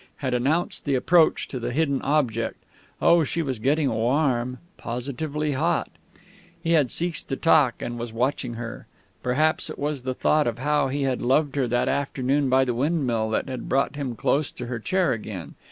had 0.15 0.33
announced 0.33 0.83
the 0.85 0.95
approach 0.95 1.47
to 1.47 1.59
the 1.59 1.71
hidden 1.71 2.01
object. 2.01 2.63
Oh, 3.03 3.23
she 3.23 3.43
was 3.43 3.59
getting 3.59 3.91
warm 3.91 4.57
positively 4.75 5.51
hot.... 5.51 5.91
He 6.63 6.71
had 6.71 6.89
ceased 6.89 7.29
to 7.29 7.35
talk, 7.35 7.83
and 7.83 7.99
was 7.99 8.11
watching 8.11 8.55
her. 8.55 8.87
Perhaps 9.21 9.69
it 9.69 9.77
was 9.77 10.01
the 10.01 10.15
thought 10.15 10.47
of 10.47 10.57
how 10.57 10.87
he 10.87 11.03
had 11.03 11.21
loved 11.21 11.55
her 11.55 11.67
that 11.67 11.87
afternoon 11.87 12.49
by 12.49 12.65
the 12.65 12.73
windmill 12.73 13.29
that 13.29 13.47
had 13.47 13.69
brought 13.69 13.95
him 13.95 14.15
close 14.15 14.51
to 14.53 14.65
her 14.65 14.79
chair 14.79 15.13
again. 15.13 15.53